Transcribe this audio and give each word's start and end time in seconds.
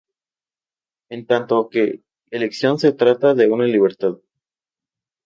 En 1.11 1.27
tanto 1.27 1.69
que 1.69 2.01
elección, 2.31 2.79
se 2.79 2.91
trata 2.91 3.35
de 3.35 3.47
una 3.51 3.65
libertad. 3.65 4.15